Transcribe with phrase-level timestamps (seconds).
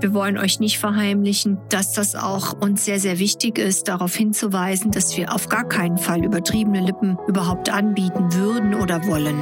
[0.00, 4.90] wir wollen euch nicht verheimlichen, dass das auch uns sehr, sehr wichtig ist, darauf hinzuweisen,
[4.90, 9.36] dass wir auf gar keinen Fall übertriebene Lippen überhaupt anbieten würden oder wollen.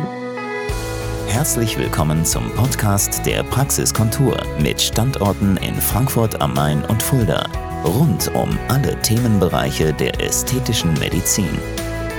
[1.28, 7.46] Herzlich willkommen zum Podcast der Praxiskontur mit Standorten in Frankfurt am Main und Fulda.
[7.84, 11.48] Rund um alle Themenbereiche der ästhetischen Medizin.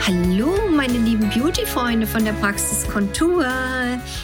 [0.01, 3.45] Hallo, meine lieben Beauty-Freunde von der Praxiskontur.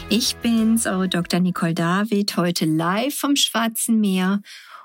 [0.08, 1.40] Ich bin's, eure Dr.
[1.40, 4.40] Nicole David, heute live vom Schwarzen Meer.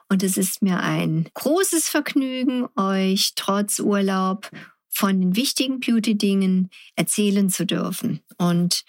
[0.10, 4.52] Und es ist mir ein großes Vergnügen, euch trotz Urlaub
[4.90, 8.20] von den wichtigen Beauty-Dingen erzählen zu dürfen.
[8.38, 8.84] Und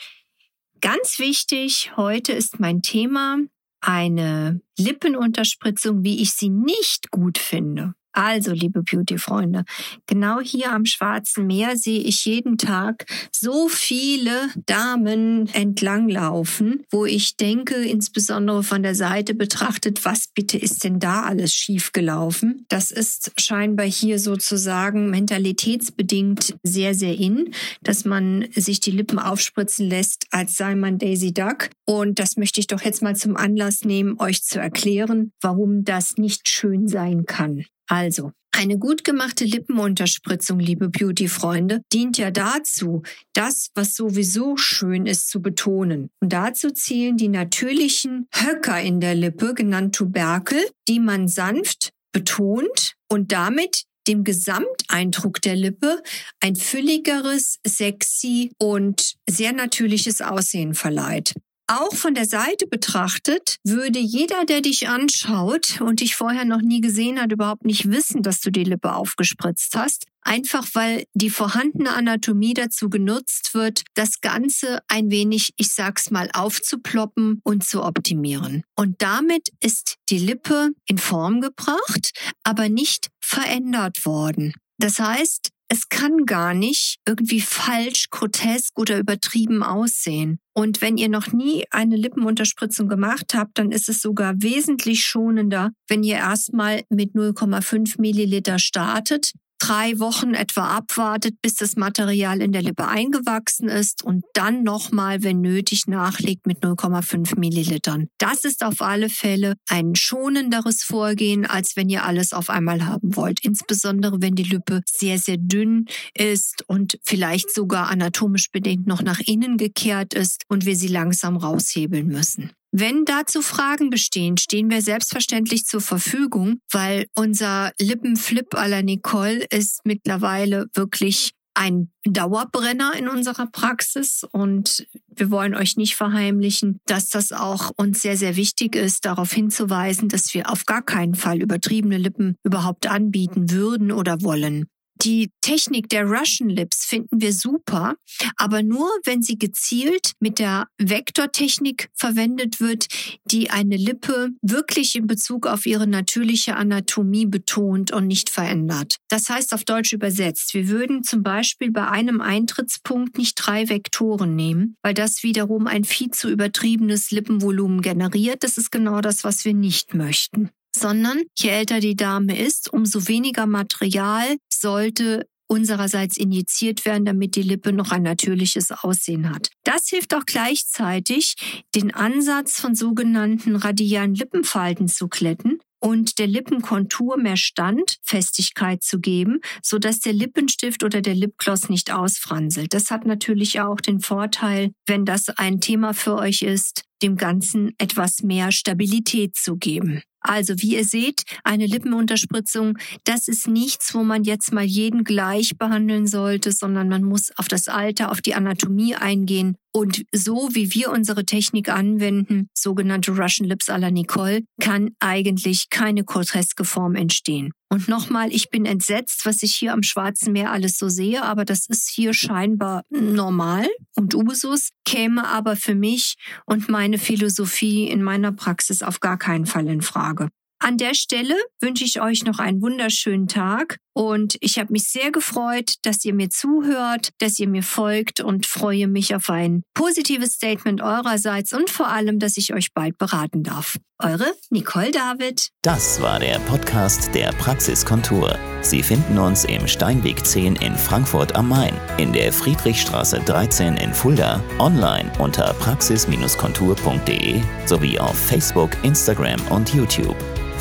[0.81, 3.39] ganz wichtig, heute ist mein Thema
[3.81, 7.95] eine Lippenunterspritzung, wie ich sie nicht gut finde.
[8.13, 9.65] Also, liebe Beauty-Freunde,
[10.07, 17.37] genau hier am Schwarzen Meer sehe ich jeden Tag so viele Damen entlanglaufen, wo ich
[17.37, 22.67] denke, insbesondere von der Seite betrachtet, was bitte ist denn da alles schiefgelaufen?
[22.69, 29.89] Das ist scheinbar hier sozusagen mentalitätsbedingt sehr, sehr in, dass man sich die Lippen aufspritzen
[29.89, 31.71] lässt, als sei man Daisy Duck.
[31.87, 36.17] Und das möchte ich doch jetzt mal zum Anlass nehmen, euch zu erklären, warum das
[36.17, 37.65] nicht schön sein kann.
[37.93, 43.03] Also, eine gut gemachte Lippenunterspritzung, liebe Beauty-Freunde, dient ja dazu,
[43.35, 46.09] das, was sowieso schön ist, zu betonen.
[46.19, 52.95] Und dazu zählen die natürlichen Höcker in der Lippe, genannt Tuberkel, die man sanft betont
[53.11, 56.03] und damit dem Gesamteindruck der Lippe
[56.41, 61.35] ein fülligeres, sexy und sehr natürliches Aussehen verleiht.
[61.75, 66.83] Auch von der Seite betrachtet würde jeder, der dich anschaut und dich vorher noch nie
[66.83, 70.05] gesehen hat, überhaupt nicht wissen, dass du die Lippe aufgespritzt hast.
[70.21, 76.29] Einfach weil die vorhandene Anatomie dazu genutzt wird, das Ganze ein wenig, ich sag's mal,
[76.35, 78.65] aufzuploppen und zu optimieren.
[78.77, 82.13] Und damit ist die Lippe in Form gebracht,
[82.45, 84.53] aber nicht verändert worden.
[84.77, 90.39] Das heißt, es kann gar nicht irgendwie falsch, grotesk oder übertrieben aussehen.
[90.53, 95.71] Und wenn ihr noch nie eine Lippenunterspritzung gemacht habt, dann ist es sogar wesentlich schonender,
[95.89, 102.51] wenn ihr erstmal mit 0,5 Milliliter startet drei Wochen etwa abwartet, bis das Material in
[102.51, 108.09] der Lippe eingewachsen ist und dann nochmal, wenn nötig, nachlegt mit 0,5 Millilitern.
[108.19, 113.15] Das ist auf alle Fälle ein schonenderes Vorgehen, als wenn ihr alles auf einmal haben
[113.15, 113.45] wollt.
[113.45, 119.21] Insbesondere wenn die Lippe sehr, sehr dünn ist und vielleicht sogar anatomisch bedingt noch nach
[119.21, 122.51] innen gekehrt ist und wir sie langsam raushebeln müssen.
[122.75, 129.45] Wenn dazu Fragen bestehen, stehen wir selbstverständlich zur Verfügung, weil unser Lippenflip à la Nicole
[129.51, 137.11] ist mittlerweile wirklich ein Dauerbrenner in unserer Praxis und wir wollen euch nicht verheimlichen, dass
[137.11, 141.43] das auch uns sehr, sehr wichtig ist, darauf hinzuweisen, dass wir auf gar keinen Fall
[141.43, 144.67] übertriebene Lippen überhaupt anbieten würden oder wollen.
[145.03, 147.97] Die Technik der Russian Lips finden wir super,
[148.37, 152.87] aber nur, wenn sie gezielt mit der Vektortechnik verwendet wird,
[153.25, 158.97] die eine Lippe wirklich in Bezug auf ihre natürliche Anatomie betont und nicht verändert.
[159.09, 164.37] Das heißt auf Deutsch übersetzt, wir würden zum Beispiel bei einem Eintrittspunkt nicht drei Vektoren
[164.37, 168.45] nehmen, weil das wiederum ein viel zu übertriebenes Lippenvolumen generiert.
[168.45, 173.07] Das ist genau das, was wir nicht möchten sondern je älter die Dame ist, umso
[173.09, 179.51] weniger Material sollte unsererseits injiziert werden, damit die Lippe noch ein natürliches Aussehen hat.
[179.65, 181.37] Das hilft auch gleichzeitig,
[181.75, 189.01] den Ansatz von sogenannten radialen Lippenfalten zu kletten und der Lippenkontur mehr Stand, Festigkeit zu
[189.01, 192.73] geben, so dass der Lippenstift oder der Lipgloss nicht ausfranselt.
[192.73, 197.75] Das hat natürlich auch den Vorteil, wenn das ein Thema für euch ist, dem Ganzen
[197.79, 200.03] etwas mehr Stabilität zu geben.
[200.23, 205.59] Also, wie ihr seht, eine Lippenunterspritzung, das ist nichts, wo man jetzt mal jeden gleich
[205.59, 209.57] behandeln sollte, sondern man muss auf das Alter, auf die Anatomie eingehen.
[209.75, 215.71] Und so wie wir unsere Technik anwenden, sogenannte Russian Lips à la Nicole, kann eigentlich
[215.71, 217.53] keine kurtreske Form entstehen.
[217.73, 221.47] Und nochmal, ich bin entsetzt, was ich hier am Schwarzen Meer alles so sehe, aber
[221.47, 223.67] das ist hier scheinbar normal
[223.97, 229.47] und Usus, käme aber für mich und meine Philosophie in meiner Praxis auf gar keinen
[229.47, 230.29] Fall in Frage.
[230.63, 235.11] An der Stelle wünsche ich euch noch einen wunderschönen Tag und ich habe mich sehr
[235.11, 240.35] gefreut, dass ihr mir zuhört, dass ihr mir folgt und freue mich auf ein positives
[240.35, 243.77] Statement eurerseits und vor allem, dass ich euch bald beraten darf.
[243.99, 245.49] Eure Nicole David.
[245.63, 248.39] Das war der Podcast der Praxiskontur.
[248.61, 253.93] Sie finden uns im Steinweg 10 in Frankfurt am Main, in der Friedrichstraße 13 in
[253.93, 260.17] Fulda, online unter praxis-kontur.de sowie auf Facebook, Instagram und YouTube.